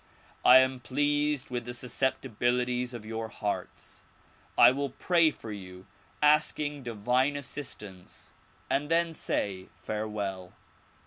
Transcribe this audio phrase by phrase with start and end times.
[0.43, 4.01] I am pleased with the susceptibilities of your hearts.
[4.57, 5.85] I will pray for you
[6.23, 8.33] asking divine assistance
[8.67, 10.53] and then say farewell.